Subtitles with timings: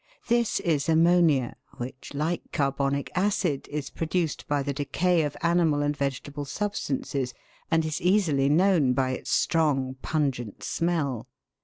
[0.29, 5.95] This is ammonia, which, like carbonic acid, is produced by the decay of animal and
[5.95, 7.35] vegetable substances,
[7.69, 11.27] and is easily known by its strong, pungent smell.